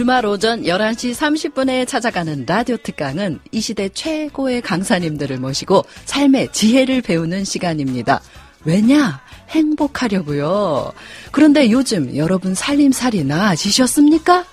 [0.00, 7.44] 주말 오전 11시 30분에 찾아가는 라디오 특강은 이 시대 최고의 강사님들을 모시고 삶의 지혜를 배우는
[7.44, 8.22] 시간입니다.
[8.64, 9.20] 왜냐?
[9.50, 10.90] 행복하려고요.
[11.32, 14.46] 그런데 요즘 여러분 살림살이 나아지셨습니까?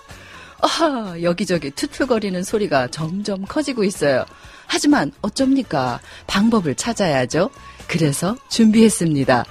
[0.59, 4.25] 아, 여기저기 투투거리는 소리가 점점 커지고 있어요.
[4.65, 6.01] 하지만 어쩝니까?
[6.27, 7.51] 방법을 찾아야죠.
[7.87, 9.45] 그래서 준비했습니다.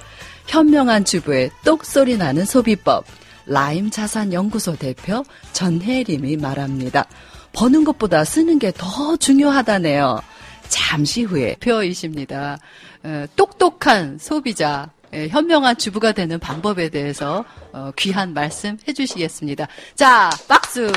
[0.45, 3.03] 현명한 주부의 똑소리 나는 소비법.
[3.47, 7.05] 라임 자산 연구소 대표 전혜림이 말합니다.
[7.53, 10.21] 버는 것보다 쓰는 게 더 중요하다네요.
[10.67, 12.59] 잠시 후에 표이십니다.
[13.03, 19.67] 어, 똑똑한 소비자, 예, 현명한 주부가 되는 방법에 대해서 어, 귀한 말씀 해주시겠습니다.
[19.95, 20.91] 자, 박수!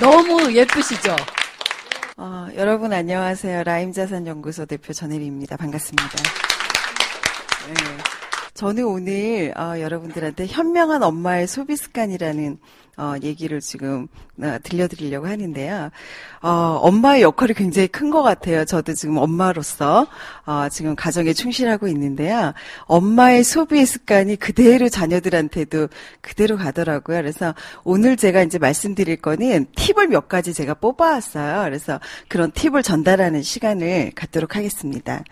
[0.00, 1.14] 너무 예쁘시죠?
[2.18, 3.62] 어, 여러분 안녕하세요.
[3.62, 5.56] 라임자산연구소 대표 전혜리입니다.
[5.56, 6.08] 반갑습니다.
[7.68, 8.25] 네.
[8.56, 12.58] 저는 오늘 어, 여러분들한테 현명한 엄마의 소비 습관이라는
[12.96, 14.08] 어, 얘기를 지금
[14.42, 15.90] 어, 들려드리려고 하는데요.
[16.40, 16.48] 어,
[16.80, 18.64] 엄마의 역할이 굉장히 큰 것 같아요.
[18.64, 20.06] 저도 지금 엄마로서
[20.46, 22.54] 어, 지금 가정에 충실하고 있는데요.
[22.86, 25.88] 엄마의 소비 습관이 그대로 자녀들한테도
[26.22, 27.18] 그대로 가더라고요.
[27.18, 31.64] 그래서 오늘 제가 이제 말씀드릴 거는 팁을 몇 가지 제가 뽑아왔어요.
[31.64, 35.22] 그래서 그런 팁을 전달하는 시간을 갖도록 하겠습니다.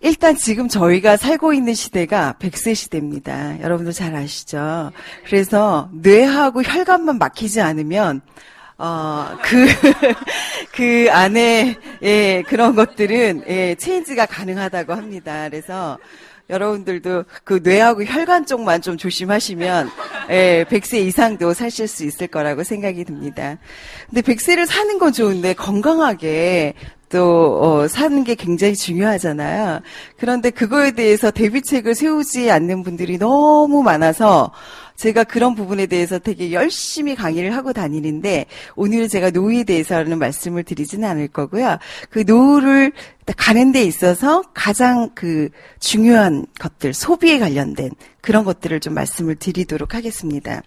[0.00, 3.60] 일단 지금 저희가 살고 있는 시대가 100세 시대입니다.
[3.60, 4.92] 여러분들 잘 아시죠?
[5.26, 8.22] 그래서 뇌하고 혈관만 막히지 않으면
[8.82, 9.66] 어, 그,
[10.72, 15.50] 그 안에, 예, 그런 것들은, 예, 체인지가 가능하다고 합니다.
[15.50, 15.98] 그래서,
[16.48, 19.90] 여러분들도 그 뇌하고 혈관 쪽만 좀 조심하시면,
[20.30, 23.58] 예, 100세 이상도 사실 수 있을 거라고 생각이 듭니다.
[24.06, 26.72] 근데 100세를 사는 건 좋은데, 건강하게,
[27.10, 29.80] 또 어, 사는 게 굉장히 중요하잖아요.
[30.16, 34.52] 그런데 그거에 대해서 대비책을 세우지 않는 분들이 너무 많아서
[35.00, 38.44] 제가 그런 부분에 대해서 되게 열심히 강의를 하고 다니는데
[38.76, 41.78] 오늘 제가 노후에 대해서는 말씀을 드리지는 않을 거고요.
[42.10, 42.92] 그 노후를
[43.38, 50.62] 가는 데 있어서 가장 그 중요한 것들, 소비에 관련된 그런 것들을 좀 말씀을 드리도록 하겠습니다.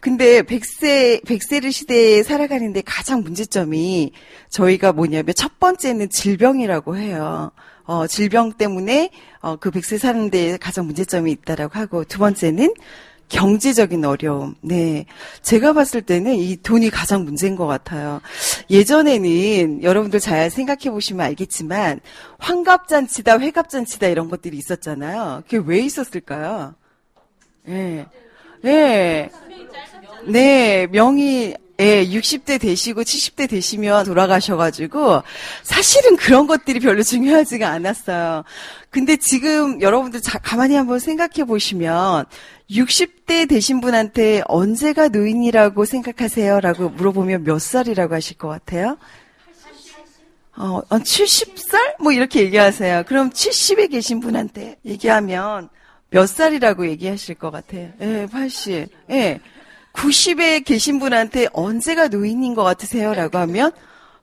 [0.00, 4.12] 근데 100세, 100세를 시대에 살아가는데 가장 문제점이
[4.48, 7.52] 저희가 뭐냐면 첫 번째는 질병이라고 해요.
[7.84, 12.72] 어, 질병 때문에 어, 그 100세 사는 데 가장 문제점이 있다라고 하고 두 번째는
[13.28, 14.54] 경제적인 어려움.
[14.60, 15.06] 네.
[15.42, 18.20] 제가 봤을 때는 이 돈이 가장 문제인 것 같아요.
[18.70, 22.00] 예전에는 여러분들 잘 생각해 보시면 알겠지만
[22.38, 25.42] 환갑잔치다, 회갑잔치다 이런 것들이 있었잖아요.
[25.48, 26.74] 그게 왜 있었을까요?
[27.68, 27.72] 예.
[27.72, 28.06] 네.
[28.62, 29.30] 네.
[30.26, 35.22] 네, 명의 예, 60대 되시고 70대 되시면 돌아가셔가지고
[35.62, 38.44] 사실은 그런 것들이 별로 중요하지가 않았어요.
[38.90, 42.26] 근데 지금 여러분들 자, 가만히 한번 생각해 보시면
[42.70, 46.60] 60대 되신 분한테 언제가 노인이라고 생각하세요?
[46.60, 48.96] 라고 물어보면 몇 살이라고 하실 것 같아요?
[50.56, 51.74] 어, 70살?
[51.74, 53.02] 어, 뭐 이렇게 얘기하세요.
[53.08, 55.68] 그럼 70에 계신 분한테 얘기하면
[56.10, 57.90] 몇 살이라고 얘기하실 것 같아요?
[58.00, 58.88] 예, 80.
[59.10, 59.40] 예.
[59.94, 63.14] 90에 계신 분한테 언제가 노인인 것 같으세요?
[63.14, 63.72] 라고 하면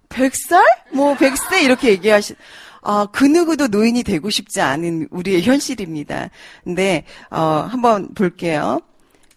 [0.09, 0.61] 100살?
[0.93, 1.63] 뭐 100세?
[1.63, 2.35] 이렇게 얘기하시,
[2.81, 6.29] 아, 그 누구도 노인이 되고 싶지 않은 우리의 현실입니다.
[6.63, 8.81] 근데, 어, 한번 볼게요.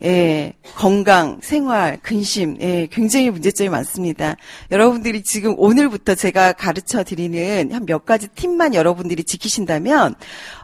[0.04, 4.36] 예, 건강, 생활, 근심, 예, 굉장히 문제점이 많습니다.
[4.70, 10.14] 여러분들이 지금 오늘부터 제가 가르쳐 드리는 한 몇 가지 팁만 여러분들이 지키신다면,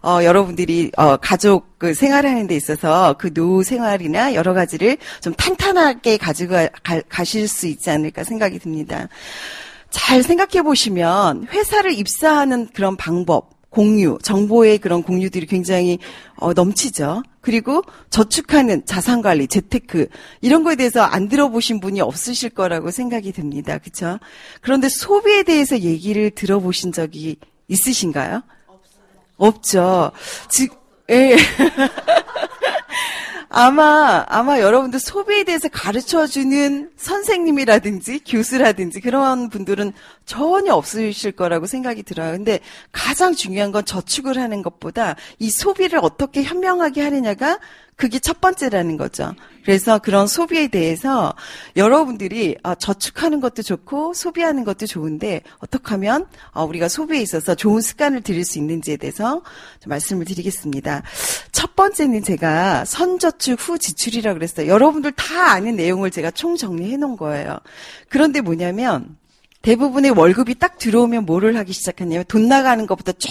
[0.03, 6.19] 어, 여러분들이, 어, 가족 그 생활하는 데 있어서 그 노후 생활이나 여러 가지를 좀 탄탄하게
[6.19, 9.09] 가지고 가, 가실 수 있지 않을까 생각이 듭니다.
[9.91, 15.99] 잘 생각해 보시면 회사를 입사하는 그런 방법, 공유, 정보의 그런 공유들이 굉장히
[16.37, 17.23] 어, 넘치죠.
[17.41, 20.09] 그리고 저축하는 자산 관리, 재테크
[20.41, 23.79] 이런 거에 대해서 안 들어보신 분이 없으실 거라고 생각이 듭니다.
[23.79, 24.19] 그렇죠?
[24.61, 27.37] 그런데 소비에 대해서 얘기를 들어보신 적이
[27.69, 28.43] 있으신가요?
[29.37, 30.13] 없죠.
[30.49, 30.73] 즉,
[31.11, 31.37] 예.
[33.49, 39.93] 아마, 아마 여러분들 소비에 대해서 가르쳐 주는 선생님이라든지 교수라든지 그런 분들은
[40.27, 42.33] 전혀 없으실 거라고 생각이 들어요.
[42.33, 42.61] 근데
[42.93, 47.59] 가장 중요한 건 저축을 하는 것보다 이 소비를 어떻게 현명하게 하느냐가
[48.01, 49.35] 그게 첫 번째라는 거죠.
[49.63, 51.35] 그래서 그런 소비에 대해서
[51.77, 57.83] 여러분들이 아, 저축하는 것도 좋고 소비하는 것도 좋은데 어떻게 하면 어, 우리가 소비에 있어서 좋은
[57.83, 59.43] 습관을 들일 수 있는지에 대해서
[59.81, 61.03] 좀 말씀을 드리겠습니다.
[61.53, 64.67] 첫 번째는 제가 선저축 후 지출이라고 그랬어요.
[64.67, 67.59] 여러분들 다 아는 내용을 제가 총 정리 해 놓은 거예요.
[68.09, 69.17] 그런데 뭐냐면
[69.63, 73.31] 대부분의 월급이 딱 들어오면 뭐를 하기 시작했냐면 돈 나가는 것부터 쫙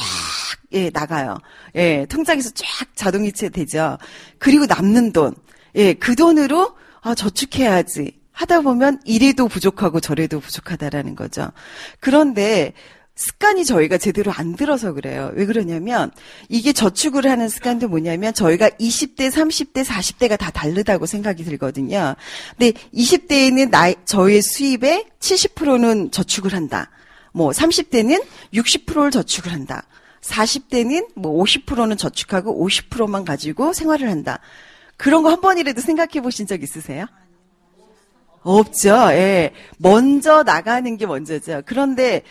[0.74, 1.38] 예, 나가요.
[1.76, 2.66] 예, 통장에서 쫙
[2.96, 3.98] 자동이체 되죠.
[4.38, 5.34] 그리고 남는 돈.
[5.76, 8.20] 예, 그 돈으로 아, 저축해야지.
[8.32, 11.52] 하다 보면 이래도 부족하고 저래도 부족하다라는 거죠.
[12.00, 12.74] 그런데
[13.20, 15.32] 습관이 저희가 제대로 안 들어서 그래요.
[15.36, 16.10] 왜 그러냐면
[16.48, 22.16] 이게 저축을 하는 습관도 뭐냐면 저희가 20대, 30대, 40대가 다 다르다고 생각이 들거든요.
[22.58, 26.92] 근데 20대에는 나이, 저의 수입의 70%는 저축을 한다.
[27.34, 28.24] 뭐 30대는
[28.54, 29.84] 60%를 저축을 한다.
[30.22, 34.40] 40대는 뭐 50%는 저축하고 50%만 가지고 생활을 한다.
[34.96, 37.06] 그런 거 한 번이라도 생각해 보신 적 있으세요?
[38.44, 38.90] 없죠.
[39.12, 39.52] 예.
[39.78, 41.64] 먼저 나가는 게 먼저죠.
[41.66, 42.24] 그런데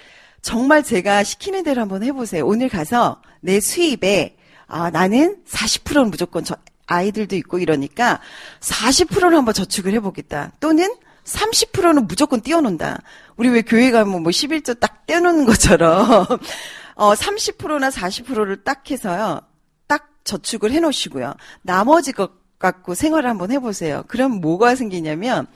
[0.43, 2.47] 정말 제가 시키는 대로 한번 해보세요.
[2.47, 4.37] 오늘 가서 내 수입에
[4.67, 6.57] 아, 나는 40%는 무조건 저,
[6.87, 8.21] 아이들도 있고 이러니까
[8.61, 10.53] 40%를 한번 저축을 해보겠다.
[10.61, 10.95] 또는
[11.25, 13.03] 30%는 무조건 띄워놓는다.
[13.37, 16.27] 우리 왜 교회 가면 뭐 11조 딱 떼어놓는 것처럼
[16.97, 19.41] 어, 30%나 40%를 딱 해서요.
[19.87, 21.35] 딱 저축을 해 놓으시고요.
[21.63, 24.03] 나머지 것 갖고 생활을 한번 해보세요.
[24.09, 25.47] 그럼 뭐가 생기냐면,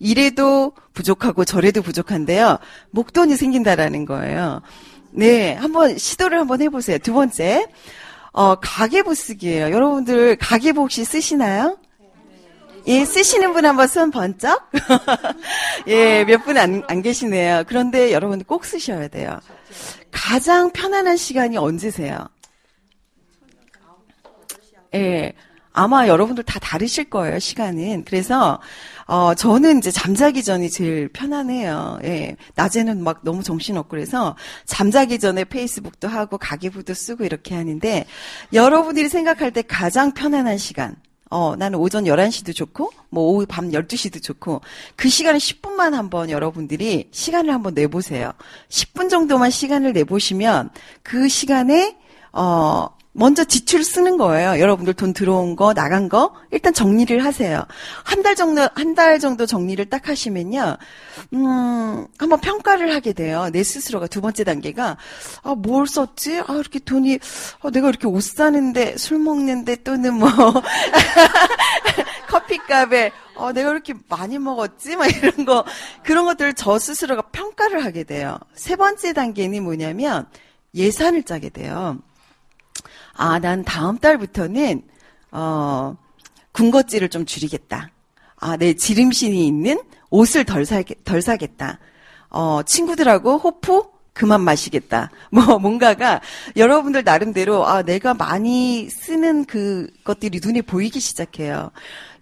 [0.00, 2.58] 이래도 부족하고 저래도 부족한데요.
[2.90, 4.62] 목돈이 생긴다라는 거예요.
[5.12, 6.98] 네, 한번 시도를 한번 해보세요.
[6.98, 7.66] 두 번째,
[8.32, 9.70] 어, 가계부 쓰기예요.
[9.70, 11.78] 여러분들 가계부 혹시 쓰시나요?
[12.86, 14.70] 예, 쓰시는 분 한번 손 번쩍?
[15.86, 17.64] 예, 몇 분 안, 안 계시네요.
[17.68, 19.38] 그런데 여러분 꼭 쓰셔야 돼요.
[20.10, 22.26] 가장 편안한 시간이 언제세요?
[24.94, 25.32] 예.
[25.72, 28.04] 아마 여러분들 다 다르실 거예요, 시간은.
[28.04, 28.60] 그래서,
[29.06, 32.00] 어, 저는 이제 잠자기 전이 제일 편안해요.
[32.04, 32.36] 예.
[32.54, 34.36] 낮에는 막 너무 정신없고 그래서
[34.66, 38.06] 잠자기 전에 페이스북도 하고 가계부도 쓰고 이렇게 하는데
[38.52, 40.96] 여러분들이 생각할 때 가장 편안한 시간.
[41.32, 44.62] 어, 나는 오전 11시도 좋고, 뭐 오후 밤 12시도 좋고,
[44.96, 48.32] 그 시간에 10분만 한번 여러분들이 시간을 한번 내보세요.
[48.68, 50.70] 10분 정도만 시간을 내보시면
[51.04, 51.96] 그 시간에,
[52.32, 54.60] 어, 먼저 지출 쓰는 거예요.
[54.60, 57.64] 여러분들 돈 들어온 거, 나간 거, 일단 정리를 하세요.
[58.04, 60.76] 한 달 정도, 한 달 정도 정리를 딱 하시면요,
[61.32, 63.48] 음, 한번 평가를 하게 돼요.
[63.52, 64.96] 내 스스로가 두 번째 단계가,
[65.42, 66.38] 아, 뭘 썼지?
[66.46, 67.18] 아, 이렇게 돈이,
[67.62, 70.28] 아, 내가 이렇게 옷 사는데, 술 먹는데, 또는 뭐,
[72.28, 74.96] 커피값에, 어, 내가 이렇게 많이 먹었지?
[74.96, 75.64] 막 이런 거,
[76.04, 78.38] 그런 것들을 저 스스로가 평가를 하게 돼요.
[78.54, 80.26] 세 번째 단계는 뭐냐면,
[80.74, 81.98] 예산을 짜게 돼요.
[83.20, 84.82] 아, 난 다음 달부터는,
[85.32, 85.94] 어,
[86.52, 87.90] 군것질을 좀 줄이겠다.
[88.36, 89.78] 아, 내 지름신이 있는
[90.08, 91.78] 옷을 덜, 사, 덜 사겠다.
[92.30, 95.10] 어, 친구들하고 호프 그만 마시겠다.
[95.30, 96.20] 뭐, 뭔가가
[96.56, 101.70] 여러분들 나름대로, 아, 내가 많이 쓰는 그 것들이 눈에 보이기 시작해요.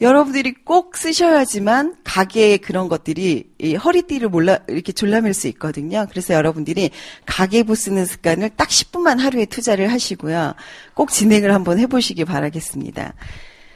[0.01, 6.07] 여러분들이 꼭 쓰셔야지만 가게에 그런 것들이 이 허리띠를 몰라, 이렇게 졸라맬 수 있거든요.
[6.11, 6.91] 그래서 여러분들이
[7.27, 10.55] 가계부 쓰는 습관을 딱 10분만 하루에 투자를 하시고요.
[10.95, 13.15] 꼭 진행을 한번 해보시기 바라겠습니다.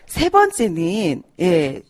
[0.06, 1.82] 세 번째는, 예,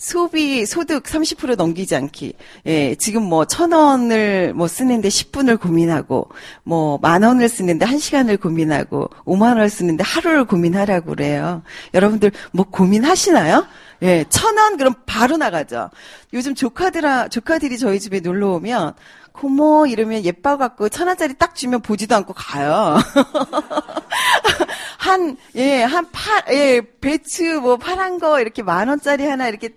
[0.00, 2.32] 소비 소득 30% 넘기지 않기.
[2.66, 6.30] 예, 지금 뭐 천 원을 뭐 쓰는데 10분을 고민하고
[6.64, 11.62] 뭐 만 원을 쓰는데 1시간을 고민하고 5만 원을 쓰는데 하루를 고민하라고 그래요.
[11.92, 13.66] 여러분들 뭐 고민하시나요?
[14.02, 15.90] 예, 천 원 그럼 바로 나가죠.
[16.32, 18.94] 요즘 조카들아 조카들이 저희 집에 놀러 오면
[19.32, 22.96] 고모 이러면 예뻐 갖고 천 원짜리 딱 주면 보지도 않고 가요.
[24.98, 29.76] 한, 예, 한 파, 예, 배추 뭐 파란 거 이렇게 만 원짜리 하나 이렇게 딱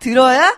[0.00, 0.52] 들어야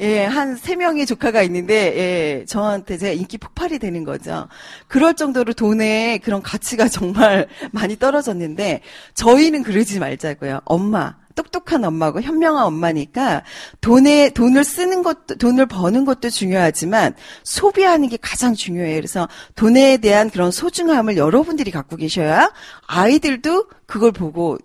[0.00, 4.48] 예, 한 세 명의 조카가 있는데, 예, 저한테 제가 인기 폭발이 되는 거죠.
[4.88, 8.80] 그럴 정도로 돈의 그런 가치가 정말 많이 떨어졌는데,
[9.14, 10.62] 저희는 그러지 말자고요.
[10.64, 13.42] 엄마, 똑똑한 엄마고 현명한 엄마니까
[13.80, 18.94] 돈에 돈을 쓰는 것도 돈을 버는 것도 중요하지만 소비하는 게 가장 중요해요.
[18.96, 22.52] 그래서 돈에 대한 그런 소중함을 여러분들이 갖고 계셔야
[22.86, 24.58] 아이들도 그걸 보고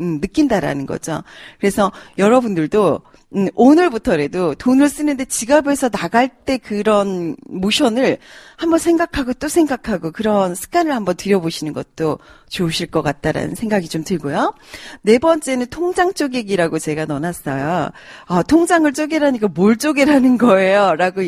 [0.00, 1.22] 음, 느낀다라는 거죠.
[1.58, 3.00] 그래서 여러분들도
[3.36, 8.18] 음, 오늘부터라도 돈을 쓰는데 지갑에서 나갈 때 그런 모션을
[8.56, 14.54] 한번 생각하고 또 생각하고 그런 습관을 한번 들여보시는 것도 좋으실 것 같다라는 생각이 좀 들고요.
[15.02, 17.90] 네 번째는 통장 쪼개기라고 제가 넣어놨어요.
[18.26, 20.94] 아, 통장을 쪼개라니까 뭘 쪼개라는 거예요?
[20.94, 21.22] 라고.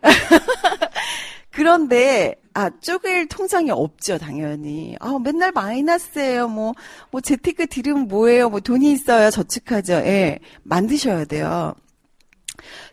[1.50, 4.96] 그런데 아, 쪼갤 통장이 없죠, 당연히.
[5.00, 6.48] 아, 맨날 마이너스예요.
[6.48, 6.74] 뭐,
[7.10, 8.50] 뭐, 재테크 들으면 뭐예요?
[8.50, 9.94] 뭐, 돈이 있어야 저축하죠.
[9.94, 10.38] 예.
[10.62, 11.74] 만드셔야 돼요.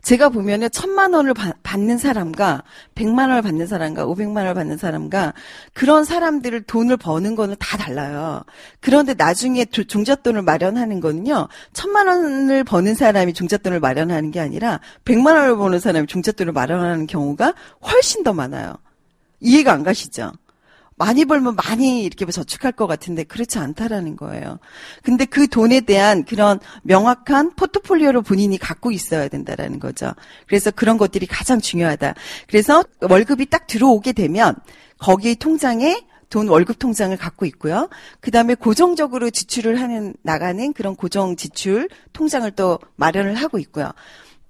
[0.02, 2.64] 제가 보면은 천만 원을 받는 사람과
[2.96, 5.34] 백만 원을 받는 사람과 오백만 원을 받는 사람과
[5.74, 8.44] 그런 사람들을 돈을 버는 거는 다 달라요.
[8.80, 11.48] 그런데 나중에 종잣돈을 마련하는 거는요.
[11.74, 17.54] 천만 원을 버는 사람이 종잣돈을 마련하는 게 아니라 백만 원을 버는 사람이 종잣돈을 마련하는 경우가
[17.82, 18.76] 훨씬 더 많아요.
[19.40, 20.32] 이해가 안 가시죠?
[21.00, 24.60] 많이 벌면 많이 이렇게 저축할 것 같은데 그렇지 않다라는 거예요.
[25.02, 30.12] 근데 그 돈에 대한 그런 명확한 포트폴리오를 본인이 갖고 있어야 된다라는 거죠.
[30.46, 32.16] 그래서 그런 것들이 가장 중요하다.
[32.48, 34.56] 그래서 월급이 딱 들어오게 되면
[34.98, 37.90] 거기 통장에 돈 월급 통장을 갖고 있고요.
[38.20, 43.92] 그 다음에 고정적으로 지출을 하는 나가는 그런 고정 지출 통장을 또 마련을 하고 있고요.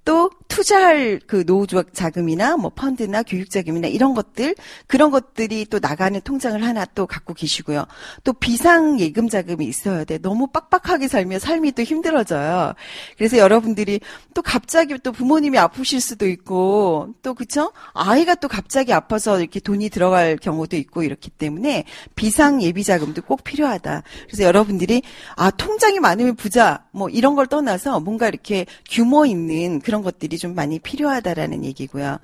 [0.04, 4.54] 또 투자할 그 노후 자금이나 뭐 펀드나 교육 자금이나 이런 것들
[4.86, 7.86] 그런 것들이 또 나가는 통장을 하나 또 갖고 계시고요.
[8.24, 10.18] 또 비상 예금 자금이 있어야 돼.
[10.18, 12.74] 너무 빡빡하게 살면 삶이 또 힘들어져요.
[13.16, 14.00] 그래서 여러분들이
[14.34, 17.72] 또 갑자기 또 부모님이 아프실 수도 있고 또 그쵸?
[17.92, 21.84] 아이가 또 갑자기 아파서 이렇게 돈이 들어갈 경우도 있고 이렇기 때문에
[22.16, 24.02] 비상 예비 자금도 꼭 필요하다.
[24.26, 25.02] 그래서 여러분들이
[25.36, 30.54] 아 통장이 많으면 부자 뭐 이런 걸 떠나서 뭔가 이렇게 규모 있는 그런 것들이 좀
[30.54, 32.18] 많이 필요하다라는 얘기고요.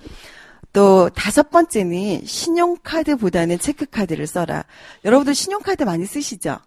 [0.73, 4.65] 또 다섯 번째는 신용카드보다는 체크카드를 써라.
[5.05, 6.59] 여러분들 신용카드 많이 쓰시죠?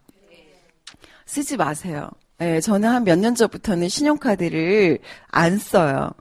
[1.25, 2.09] 쓰지 마세요.
[2.41, 6.11] 예, 저는 한 몇 년 전부터는 신용카드를 안 써요.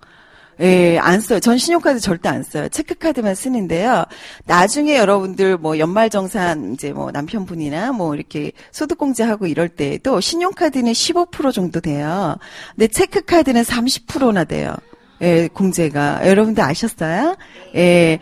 [0.60, 1.38] 예, 안 써요.
[1.40, 2.68] 전 신용카드 절대 안 써요.
[2.68, 4.04] 체크카드만 쓰는데요.
[4.44, 11.80] 나중에 여러분들 뭐 연말정산 이제 뭐 남편분이나 뭐 이렇게 소득공제하고 이럴 때에도 신용카드는 15% 정도
[11.80, 12.36] 돼요.
[12.74, 14.74] 근데 체크카드는 30%나 돼요.
[15.22, 16.26] 예, 공제가.
[16.28, 17.36] 여러분들 아셨어요?
[17.76, 18.18] 예.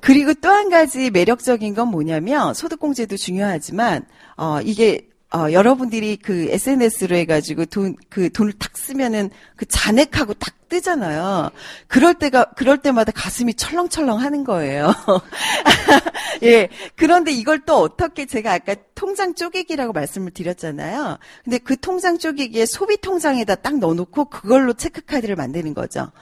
[0.00, 4.04] 그리고 또 한 가지 매력적인 건 뭐냐면 소득공제도 중요하지만
[4.36, 10.68] 어 이게 어, 여러분들이 그 SNS로 해가지고 돈, 그 돈을 탁 쓰면은 그 잔액하고 딱
[10.68, 11.50] 뜨잖아요.
[11.88, 14.94] 그럴 때가, 그럴 때마다 가슴이 철렁철렁 하는 거예요.
[16.44, 16.68] 예.
[16.94, 21.18] 그런데 이걸 또 어떻게 제가 아까 통장 쪼개기라고 말씀을 드렸잖아요.
[21.42, 26.12] 근데 그 통장 쪼개기에 소비 통장에다 딱 넣어놓고 그걸로 체크카드를 만드는 거죠.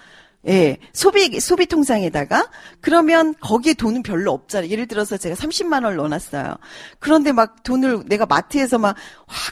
[0.49, 4.71] 예, 소비 소비 통장에다가 그러면 거기에 돈은 별로 없잖아요.
[4.71, 6.57] 예를 들어서 제가 30만 원을 넣어놨어요.
[6.99, 8.97] 그런데 막 돈을 내가 마트에서 막확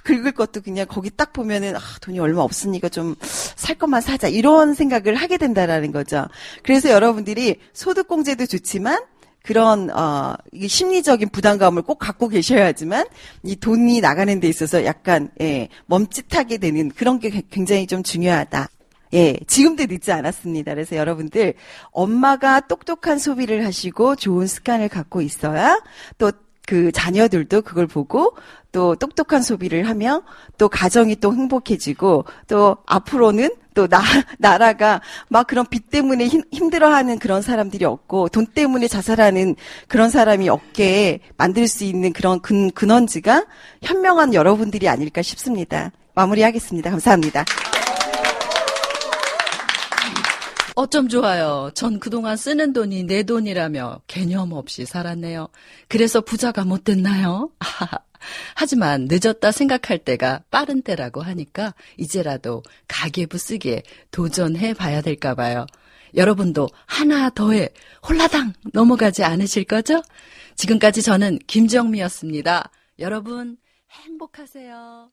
[0.05, 3.15] 긁을 것도 그냥 거기 딱 보면은 아, 돈이 얼마 없으니까 좀
[3.57, 6.27] 살 것만 사자 이런 생각을 하게 된다라는 거죠.
[6.63, 9.01] 그래서 여러분들이 소득공제도 좋지만
[9.43, 10.35] 그런 어
[10.67, 13.07] 심리적인 부담감을 꼭 갖고 계셔야지만
[13.43, 18.69] 이 돈이 나가는 데 있어서 약간 예, 멈칫하게 되는 그런 게 굉장히 좀 중요하다.
[19.13, 20.75] 예, 지금도 늦지 않았습니다.
[20.75, 21.55] 그래서 여러분들
[21.91, 25.81] 엄마가 똑똑한 소비를 하시고 좋은 습관을 갖고 있어야
[26.19, 26.31] 또
[26.71, 28.37] 그 자녀들도 그걸 보고
[28.71, 30.23] 또 똑똑한 소비를 하며
[30.57, 34.01] 또 가정이 또 행복해지고 또 앞으로는 또 나,
[34.39, 39.57] 나라가 막 그런 빚 때문에 힘, 힘들어하는 그런 사람들이 없고 돈 때문에 자살하는
[39.89, 43.47] 그런 사람이 없게 만들 수 있는 그런 근, 근원지가
[43.83, 45.91] 현명한 여러분들이 아닐까 싶습니다.
[46.15, 46.89] 마무리하겠습니다.
[46.89, 47.45] 감사합니다.
[50.77, 51.71] 어쩜 좋아요.
[51.75, 55.49] 전 그동안 쓰는 돈이 내 돈이라며 개념 없이 살았네요.
[55.89, 57.51] 그래서 부자가 못 됐나요?
[58.55, 65.67] 하지만 늦었다 생각할 때가 빠른 때라고 하니까 이제라도 가계부 쓰기에 도전해 봐야 될까 봐요.
[66.15, 67.69] 여러분도 하나 더해
[68.09, 70.03] 홀라당 넘어가지 않으실 거죠?
[70.57, 72.71] 지금까지 저는 김정미였습니다.
[72.99, 73.57] 여러분
[73.91, 75.09] 행복하세요.